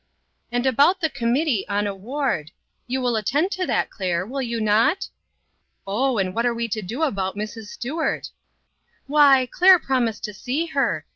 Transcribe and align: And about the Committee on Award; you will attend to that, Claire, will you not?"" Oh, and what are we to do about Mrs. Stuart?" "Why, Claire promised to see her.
And 0.51 0.65
about 0.65 0.99
the 0.99 1.11
Committee 1.11 1.63
on 1.69 1.85
Award; 1.85 2.49
you 2.87 3.01
will 3.01 3.15
attend 3.15 3.51
to 3.51 3.67
that, 3.67 3.91
Claire, 3.91 4.25
will 4.25 4.41
you 4.41 4.59
not?"" 4.59 5.07
Oh, 5.85 6.17
and 6.17 6.33
what 6.33 6.43
are 6.47 6.55
we 6.55 6.67
to 6.69 6.81
do 6.81 7.03
about 7.03 7.35
Mrs. 7.35 7.67
Stuart?" 7.67 8.31
"Why, 9.05 9.47
Claire 9.51 9.77
promised 9.77 10.23
to 10.23 10.33
see 10.33 10.65
her. 10.65 11.05